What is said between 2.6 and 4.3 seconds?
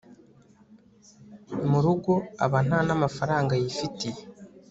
ntanamafaranga yifitiye